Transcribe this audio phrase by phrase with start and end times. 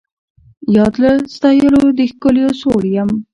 [0.75, 3.09] یا له ستایلو د ښکلیو سوړ یم